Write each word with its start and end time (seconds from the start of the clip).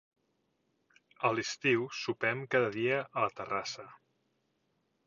A 1.29 1.31
l'estiu 1.35 1.85
sopem 1.99 2.43
cada 2.57 2.73
dia 2.79 2.99
a 3.05 3.27
la 3.29 3.39
terrassa. 3.43 3.89